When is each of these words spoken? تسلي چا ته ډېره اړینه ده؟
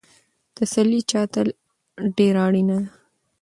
تسلي 0.55 0.99
چا 1.11 1.21
ته 1.31 1.41
ډېره 2.17 2.41
اړینه 2.47 2.75
ده؟ 2.81 2.87